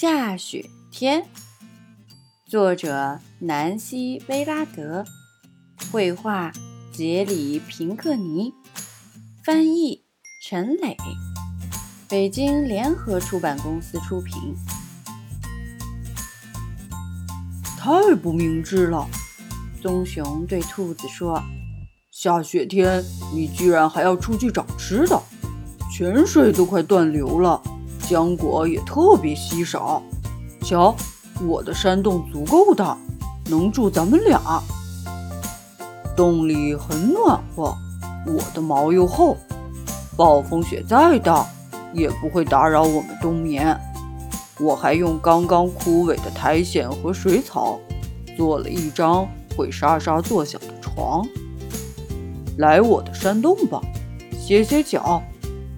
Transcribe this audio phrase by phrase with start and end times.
[0.00, 1.26] 下雪天，
[2.46, 5.04] 作者南希·贝拉德，
[5.90, 6.52] 绘画
[6.92, 8.54] 杰里·平克尼，
[9.44, 10.04] 翻译
[10.46, 10.96] 陈磊，
[12.08, 14.54] 北京联合出版公司出品。
[17.76, 19.04] 太不明智了，
[19.82, 21.42] 棕熊对兔子说
[22.12, 23.02] ：“下雪天，
[23.34, 25.20] 你居然还要出去找吃的，
[25.92, 27.60] 泉水都快断流了。”
[28.08, 30.02] 浆果也特别稀少。
[30.62, 30.94] 瞧，
[31.46, 32.96] 我的山洞足够大，
[33.46, 34.40] 能住咱们俩。
[36.16, 37.76] 洞里很暖和，
[38.26, 39.36] 我的毛又厚，
[40.16, 41.46] 暴风雪再大
[41.92, 43.78] 也不会打扰我们冬眠。
[44.58, 47.78] 我还用刚刚枯萎的苔藓和水草
[48.36, 51.24] 做了一张会沙沙作响的床。
[52.56, 53.80] 来我的山洞吧，
[54.40, 55.22] 歇歇脚，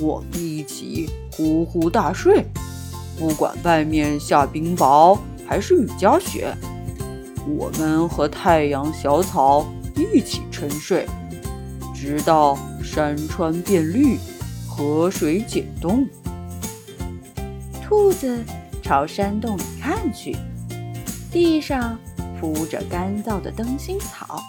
[0.00, 1.08] 我们一起。
[1.36, 2.44] 呼呼大睡，
[3.18, 6.54] 不管外面下冰雹还是雨夹雪，
[7.58, 11.08] 我们和太阳、小草一起沉睡，
[11.92, 14.16] 直到山川变绿，
[14.68, 16.06] 河水解冻。
[17.82, 18.44] 兔子
[18.80, 20.36] 朝山洞里看去，
[21.32, 21.98] 地上
[22.38, 24.40] 铺着干燥的灯芯草。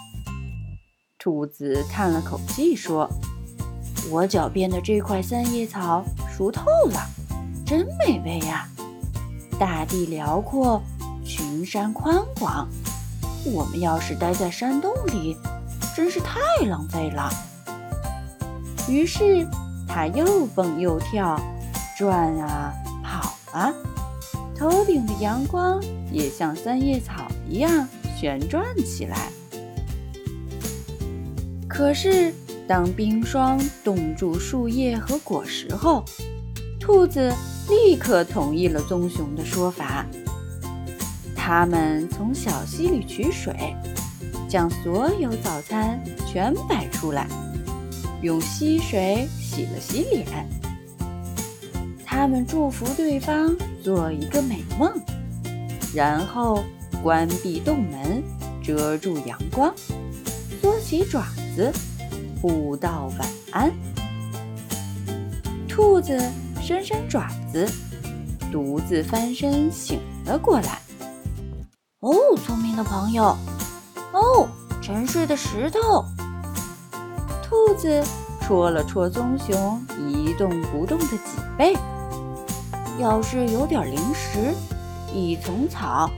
[1.18, 3.10] 兔子叹了口气说。
[4.08, 6.04] 我脚边的这块三叶草
[6.36, 7.00] 熟透了，
[7.64, 8.68] 真美味呀！
[9.58, 10.82] 大地辽阔，
[11.24, 12.68] 群山宽广。
[13.46, 15.34] 我们要是待在山洞里，
[15.96, 17.30] 真是太浪费了。
[18.86, 19.48] 于是，
[19.88, 21.40] 它又蹦又跳，
[21.96, 22.70] 转啊
[23.02, 23.72] 跑啊，
[24.54, 29.30] 头顶的阳光也像三叶草一样旋转起来。
[31.66, 32.34] 可是。
[32.68, 36.04] 当冰霜冻住树叶和果实后，
[36.80, 37.32] 兔子
[37.68, 40.04] 立刻同意了棕熊的说法。
[41.34, 43.54] 他们从小溪里取水，
[44.48, 47.28] 将所有早餐全摆出来，
[48.20, 50.26] 用溪水洗了洗脸。
[52.04, 54.92] 他们祝福对方做一个美梦，
[55.94, 56.64] 然后
[57.00, 58.24] 关闭洞门，
[58.60, 59.72] 遮住阳光，
[60.60, 61.24] 缩起爪
[61.54, 61.72] 子。
[62.46, 63.72] 互道晚安。
[65.68, 66.16] 兔子
[66.62, 67.68] 伸伸爪子，
[68.52, 70.80] 独自翻身醒了过来。
[71.98, 73.36] 哦，聪明的朋友！
[74.12, 74.48] 哦，
[74.80, 76.04] 沉睡的石头！
[77.42, 78.00] 兔子
[78.40, 81.76] 戳了戳棕熊一动不动的脊背。
[83.00, 84.54] 要是有点零食，
[85.12, 86.08] 一丛草，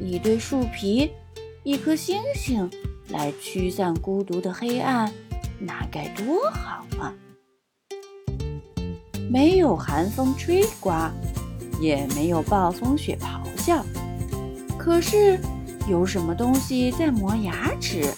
[0.00, 1.12] 一堆树皮，
[1.62, 2.68] 一颗星星，
[3.10, 5.08] 来驱散孤独的黑暗。
[5.60, 7.12] 那该多好啊！
[9.30, 11.12] 没有寒风吹刮，
[11.80, 13.84] 也没有暴风雪咆哮，
[14.78, 15.38] 可是
[15.88, 18.14] 有什么东西在磨牙齿，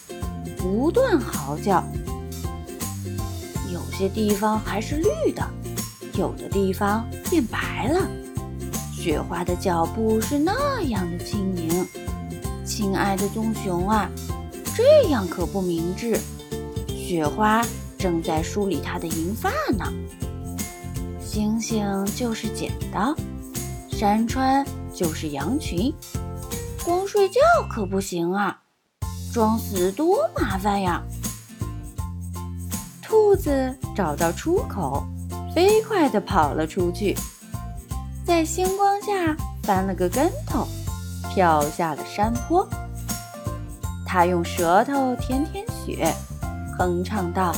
[0.59, 1.83] 不断嚎叫。
[3.73, 5.43] 有些地方还是绿的，
[6.15, 8.07] 有的地方变白了。
[8.93, 11.87] 雪花的脚步是那样的轻盈，
[12.65, 14.11] 亲爱的棕熊啊，
[14.77, 16.19] 这样可不明智。
[17.11, 17.61] 雪花
[17.99, 19.85] 正在梳理它的银发呢。
[21.21, 23.13] 星星就是剪刀，
[23.91, 25.93] 山川就是羊群。
[26.85, 28.57] 光睡觉可不行啊，
[29.35, 31.03] 装死多麻烦呀！
[33.03, 35.05] 兔子找到出口，
[35.53, 37.17] 飞快地跑了出去，
[38.25, 40.65] 在星光下翻了个跟头，
[41.35, 42.65] 跳下了山坡。
[44.07, 46.15] 它用舌头舔舔雪。
[46.81, 47.55] 哼唱道：“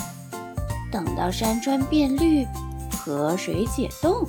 [0.90, 2.44] 等到山川变绿，
[2.90, 4.26] 河水解冻，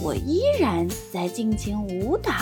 [0.00, 2.32] 我依然在尽情舞蹈。”